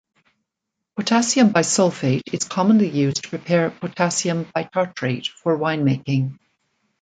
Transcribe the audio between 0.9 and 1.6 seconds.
Potassium